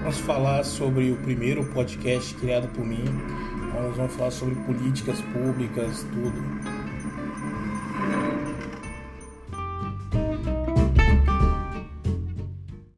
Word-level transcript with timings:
vamos 0.00 0.18
falar 0.20 0.64
sobre 0.64 1.10
o 1.10 1.16
primeiro 1.16 1.64
podcast 1.66 2.34
criado 2.34 2.68
por 2.68 2.84
mim. 2.84 3.04
Nós 3.74 3.96
vamos 3.96 4.14
falar 4.14 4.30
sobre 4.30 4.54
políticas 4.56 5.20
públicas, 5.20 6.06
tudo. 6.12 6.79